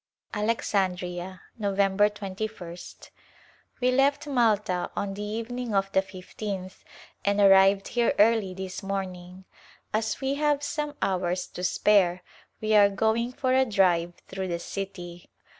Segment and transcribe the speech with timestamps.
[0.33, 1.75] Alexandria^ Nov.
[1.77, 3.11] 21st.
[3.79, 6.83] We left Malta on the evening of the fifteenth
[7.23, 9.45] and arrived here early this morning.
[9.93, 12.23] As we have some hours to spare
[12.59, 15.29] we are going for a drive through the city.